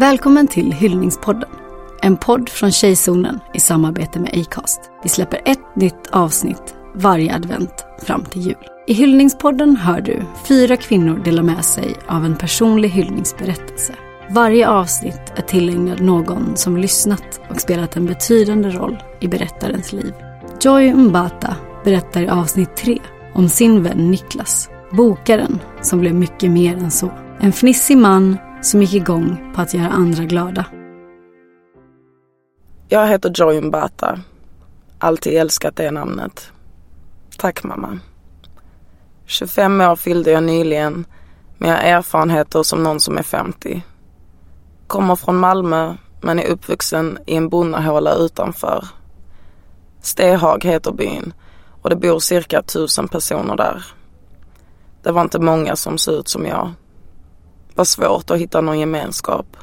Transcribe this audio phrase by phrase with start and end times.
[0.00, 1.48] Välkommen till Hyllningspodden.
[2.02, 4.80] En podd från Tjejzonen i samarbete med Acast.
[5.02, 8.66] Vi släpper ett nytt avsnitt varje advent fram till jul.
[8.86, 13.94] I Hyllningspodden hör du fyra kvinnor dela med sig av en personlig hyllningsberättelse.
[14.30, 20.14] Varje avsnitt är tillägnad någon som lyssnat och spelat en betydande roll i berättarens liv.
[20.60, 22.98] Joy Mbata berättar i avsnitt tre
[23.34, 27.12] om sin vän Niklas, bokaren som blev mycket mer än så.
[27.40, 30.64] En fnissig man som gick igång på att göra andra glada.
[32.88, 34.20] Jag heter Joy Mbata.
[34.98, 36.52] Alltid älskat det namnet.
[37.38, 37.98] Tack mamma.
[39.26, 41.06] 25 år fyllde jag nyligen,
[41.58, 43.82] men jag har erfarenheter som någon som är 50.
[44.86, 48.88] Kommer från Malmö, men är uppvuxen i en bonnahåla utanför.
[50.00, 51.32] Stehag heter byn
[51.82, 53.84] och det bor cirka tusen personer där.
[55.02, 56.72] Det var inte många som såg ut som jag.
[57.80, 59.56] Var svårt att hitta någon gemenskap.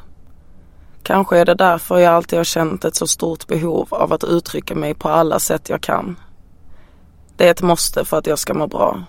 [1.04, 4.76] Kanske är det därför jag alltid har känt ett så stort behov av att uttrycka
[4.76, 6.20] mig på alla sätt jag kan.
[7.36, 9.04] Det är ett måste för att jag ska må bra.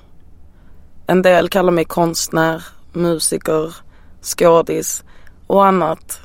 [1.07, 3.77] En del kallar mig konstnär, musiker,
[4.23, 5.05] skådis
[5.47, 6.21] och annat.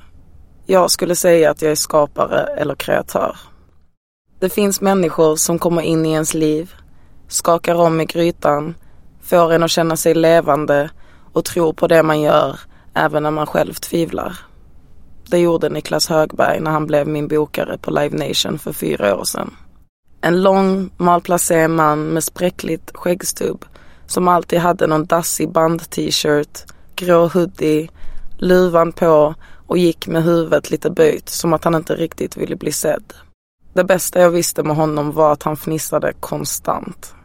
[0.66, 3.38] Jag skulle säga att jag är skapare eller kreatör.
[4.40, 6.74] Det finns människor som kommer in i ens liv,
[7.28, 8.76] skakar om i grytan,
[9.22, 10.90] får en att känna sig levande
[11.34, 12.60] och tror på det man gör
[12.94, 14.38] även när man själv tvivlar.
[15.28, 19.24] Det gjorde Niklas Högberg när han blev min bokare på Live Nation för fyra år
[19.24, 19.56] sedan.
[20.22, 23.66] En lång, malplacé man med spräckligt skäggstubb
[24.08, 27.90] som alltid hade någon dassig band-t-shirt, grå hoodie,
[28.38, 29.36] luvan på
[29.68, 33.14] och gick med huvudet lite böjt som att han inte riktigt ville bli sedd.
[33.74, 37.16] Det bästa jag visste med honom var att han fnissade konstant.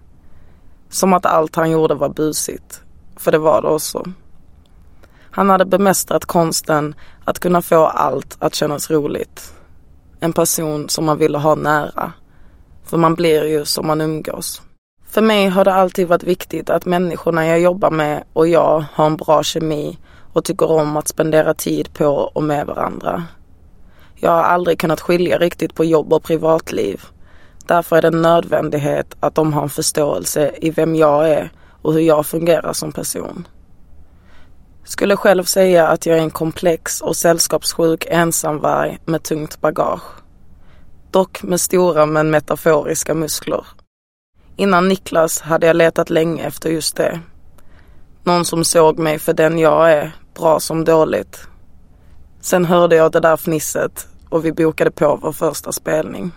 [0.90, 2.82] Som att allt han gjorde var busigt.
[3.16, 4.04] För det var det också.
[5.38, 6.94] Han hade bemästrat konsten
[7.24, 9.52] att kunna få allt att kännas roligt.
[10.20, 12.12] En person som man ville ha nära.
[12.84, 14.62] För man blir ju som man umgås.
[15.08, 19.06] För mig har det alltid varit viktigt att människorna jag jobbar med och jag har
[19.06, 19.98] en bra kemi
[20.32, 23.24] och tycker om att spendera tid på och med varandra.
[24.14, 27.02] Jag har aldrig kunnat skilja riktigt på jobb och privatliv.
[27.66, 31.52] Därför är det en nödvändighet att de har en förståelse i vem jag är
[31.82, 33.48] och hur jag fungerar som person.
[34.88, 40.02] Skulle själv säga att jag är en komplex och sällskapssjuk ensamvarg med tungt bagage.
[41.10, 43.66] Dock med stora men metaforiska muskler.
[44.56, 47.20] Innan Niklas hade jag letat länge efter just det.
[48.24, 51.48] Någon som såg mig för den jag är, bra som dåligt.
[52.40, 56.32] Sen hörde jag det där fnisset och vi bokade på vår första spelning.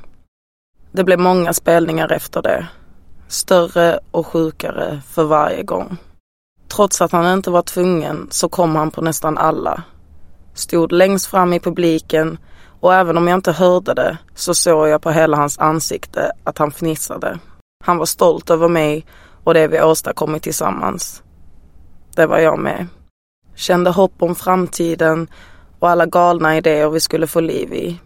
[0.91, 2.67] Det blev många spelningar efter det.
[3.27, 5.97] Större och sjukare för varje gång.
[6.75, 9.83] Trots att han inte var tvungen så kom han på nästan alla.
[10.53, 12.37] Stod längst fram i publiken
[12.79, 16.57] och även om jag inte hörde det så såg jag på hela hans ansikte att
[16.57, 17.39] han fnissade.
[17.83, 19.05] Han var stolt över mig
[19.43, 21.23] och det vi åstadkommit tillsammans.
[22.15, 22.87] Det var jag med.
[23.55, 25.27] Kände hopp om framtiden
[25.79, 27.99] och alla galna idéer vi skulle få liv i.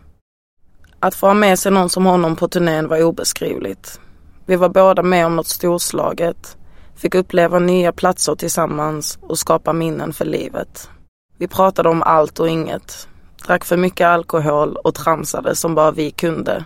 [1.00, 4.00] Att få ha med sig någon som honom på turnén var obeskrivligt.
[4.46, 6.58] Vi var båda med om något storslaget,
[6.96, 10.90] fick uppleva nya platser tillsammans och skapa minnen för livet.
[11.38, 13.08] Vi pratade om allt och inget,
[13.46, 16.66] drack för mycket alkohol och tramsade som bara vi kunde.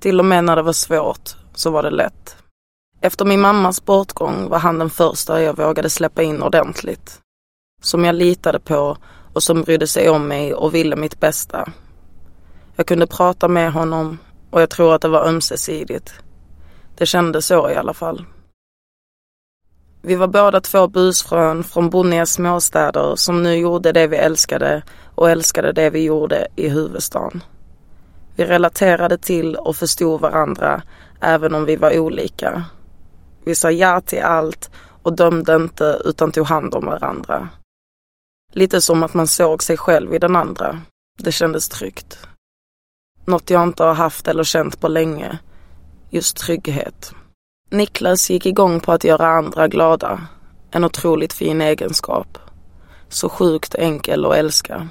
[0.00, 2.36] Till och med när det var svårt så var det lätt.
[3.00, 7.20] Efter min mammas bortgång var han den första jag vågade släppa in ordentligt.
[7.82, 8.96] Som jag litade på
[9.32, 11.68] och som brydde sig om mig och ville mitt bästa.
[12.76, 14.18] Jag kunde prata med honom
[14.50, 16.12] och jag tror att det var ömsesidigt.
[16.96, 18.24] Det kändes så i alla fall.
[20.02, 24.82] Vi var båda två busfrön från bonniga småstäder som nu gjorde det vi älskade
[25.14, 27.42] och älskade det vi gjorde i huvudstaden.
[28.36, 30.82] Vi relaterade till och förstod varandra
[31.20, 32.64] även om vi var olika.
[33.44, 34.70] Vi sa ja till allt
[35.02, 37.48] och dömde inte utan tog hand om varandra.
[38.52, 40.80] Lite som att man såg sig själv i den andra.
[41.18, 42.18] Det kändes tryggt.
[43.24, 45.38] Något jag inte har haft eller känt på länge.
[46.10, 47.14] Just trygghet.
[47.70, 50.20] Niklas gick igång på att göra andra glada.
[50.70, 52.38] En otroligt fin egenskap.
[53.08, 54.88] Så sjukt enkel att älska.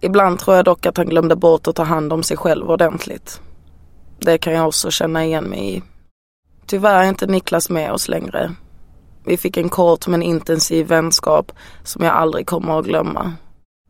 [0.00, 3.40] Ibland tror jag dock att han glömde bort att ta hand om sig själv ordentligt.
[4.18, 5.82] Det kan jag också känna igen mig i.
[6.66, 8.54] Tyvärr är inte Niklas med oss längre.
[9.24, 11.52] Vi fick en kort men intensiv vänskap
[11.82, 13.32] som jag aldrig kommer att glömma.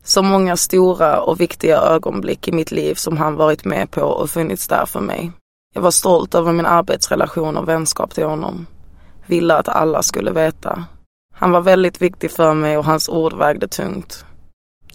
[0.03, 4.29] Så många stora och viktiga ögonblick i mitt liv som han varit med på och
[4.29, 5.31] funnits där för mig.
[5.75, 8.65] Jag var stolt över min arbetsrelation och vänskap till honom.
[9.25, 10.85] Ville att alla skulle veta.
[11.33, 14.25] Han var väldigt viktig för mig och hans ord vägde tungt.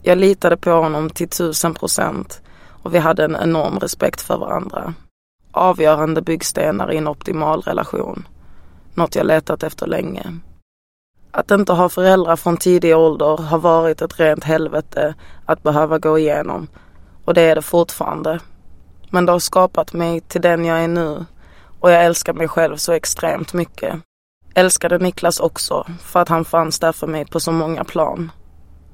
[0.02, 2.42] Jag litade på honom till tusen procent
[2.82, 4.94] och vi hade en enorm respekt för varandra.
[5.52, 8.28] Avgörande byggstenar i en optimal relation.
[8.94, 10.38] Något jag letat efter länge.
[11.30, 15.14] Att inte ha föräldrar från tidig ålder har varit ett rent helvete
[15.46, 16.68] att behöva gå igenom
[17.24, 18.40] och det är det fortfarande.
[19.10, 21.24] Men det har skapat mig till den jag är nu
[21.80, 23.94] och jag älskar mig själv så extremt mycket.
[24.54, 28.32] Älskade Niklas också för att han fanns där för mig på så många plan.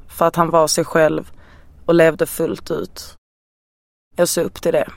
[0.09, 1.31] För att han var sig själv
[1.87, 3.15] och levde fullt ut.
[4.17, 4.89] Jag såg upp till det.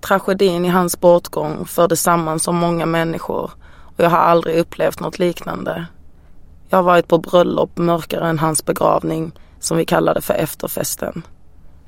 [0.00, 3.50] Tragedin i hans bortgång förde samman så många människor
[3.96, 5.86] och jag har aldrig upplevt något liknande.
[6.68, 11.22] Jag har varit på bröllop mörkare än hans begravning som vi kallade för efterfesten.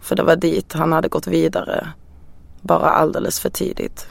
[0.00, 1.93] För det var dit han hade gått vidare,
[2.63, 4.09] bara alldeles för tidigt.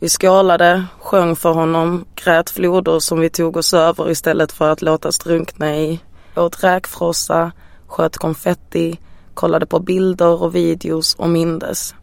[0.00, 4.82] Vi skålade, sjöng för honom, grät floder som vi tog oss över istället för att
[4.82, 6.00] låta drunkna i,
[6.36, 7.52] åt räkfrossa,
[7.86, 8.98] sköt konfetti,
[9.34, 11.94] kollade på bilder och videos och mindes.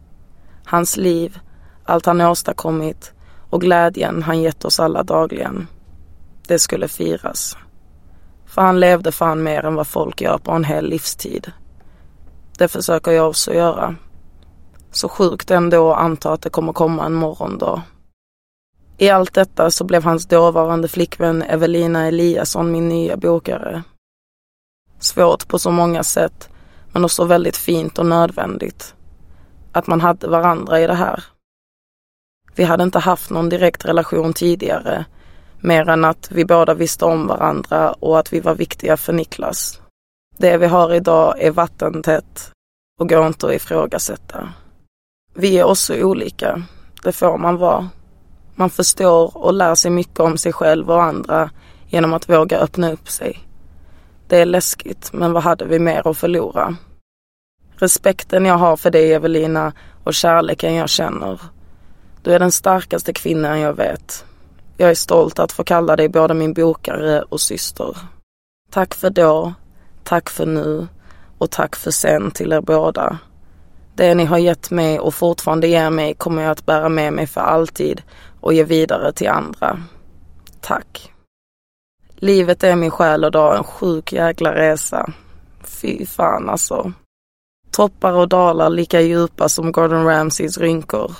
[0.64, 1.38] Hans liv,
[1.84, 3.12] allt han åstadkommit
[3.50, 5.66] och glädjen han gett oss alla dagligen.
[6.46, 7.56] Det skulle firas.
[8.46, 11.52] För han levde fan mer än vad folk gör på en hel livstid.
[12.58, 13.96] Det försöker jag också göra.
[14.92, 17.82] Så sjukt ändå att anta att det kommer komma en morgondag.
[18.98, 23.82] I allt detta så blev hans dåvarande flickvän Evelina Eliasson min nya bokare.
[24.98, 26.48] Svårt på så många sätt,
[26.92, 28.94] men också väldigt fint och nödvändigt.
[29.72, 31.24] Att man hade varandra i det här.
[32.54, 35.04] Vi hade inte haft någon direkt relation tidigare,
[35.60, 39.80] mer än att vi båda visste om varandra och att vi var viktiga för Niklas.
[40.38, 42.50] Det vi har idag är vattentätt
[43.00, 44.48] och går inte att ifrågasätta.
[45.34, 46.62] Vi är också olika,
[47.02, 47.88] det får man vara.
[48.54, 51.50] Man förstår och lär sig mycket om sig själv och andra
[51.86, 53.38] genom att våga öppna upp sig.
[54.28, 56.76] Det är läskigt, men vad hade vi mer att förlora?
[57.76, 59.72] Respekten jag har för dig Evelina
[60.04, 61.40] och kärleken jag känner.
[62.22, 64.24] Du är den starkaste kvinnan jag vet.
[64.76, 67.96] Jag är stolt att få kalla dig både min bokare och syster.
[68.70, 69.52] Tack för då,
[70.04, 70.88] tack för nu
[71.38, 73.18] och tack för sen till er båda.
[73.94, 77.26] Det ni har gett mig och fortfarande ger mig kommer jag att bära med mig
[77.26, 78.02] för alltid
[78.40, 79.82] och ge vidare till andra.
[80.60, 81.12] Tack.
[82.14, 85.12] Livet är min själ och dag en sjuk jäkla resa.
[85.64, 86.92] Fy fan alltså.
[87.70, 91.12] Toppar och dalar lika djupa som Gordon Ramsays rynkor.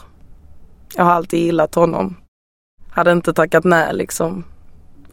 [0.94, 2.16] Jag har alltid gillat honom.
[2.90, 4.44] Hade inte tackat nej liksom.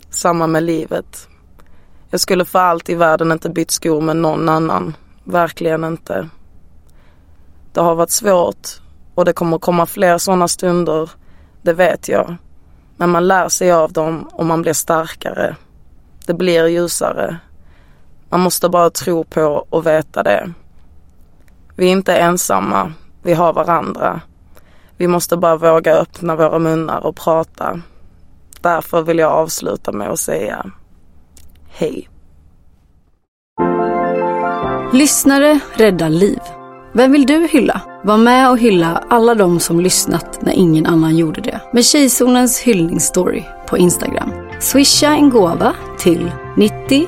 [0.10, 1.28] Samma med livet.
[2.10, 4.96] Jag skulle för allt i världen inte bytt skor med någon annan.
[5.24, 6.30] Verkligen inte.
[7.80, 8.68] Det har varit svårt
[9.16, 11.10] och det kommer komma fler sådana stunder.
[11.62, 12.36] Det vet jag.
[12.98, 15.56] Men man lär sig av dem och man blir starkare.
[16.26, 17.38] Det blir ljusare.
[18.30, 20.54] Man måste bara tro på och veta det.
[21.76, 22.94] Vi är inte ensamma.
[23.24, 24.22] Vi har varandra.
[24.98, 27.82] Vi måste bara våga öppna våra munnar och prata.
[28.62, 30.66] Därför vill jag avsluta med att säga
[31.70, 32.10] hej.
[34.94, 36.40] Lyssnare räddar liv.
[36.94, 37.82] Vem vill du hylla?
[38.04, 41.62] Var med och hylla alla de som lyssnat när ingen annan gjorde det.
[41.74, 44.32] Med Tjejzonens hyllningsstory på Instagram.
[44.60, 47.08] Swisha en gåva till 90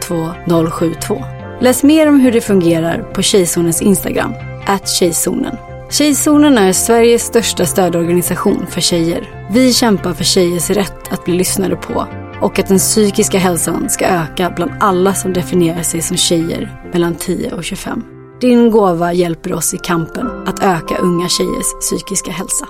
[0.00, 1.24] 02 072.
[1.60, 4.34] Läs mer om hur det fungerar på Tjejzonens Instagram,
[4.66, 5.56] at Tjejzonen.
[5.90, 9.46] Tjejzonen är Sveriges största stödorganisation för tjejer.
[9.50, 12.06] Vi kämpar för tjejers rätt att bli lyssnade på
[12.40, 17.14] och att den psykiska hälsan ska öka bland alla som definierar sig som tjejer mellan
[17.14, 18.17] 10 och 25.
[18.40, 22.68] Din gåva hjälper oss i kampen att öka unga tjejers psykiska hälsa.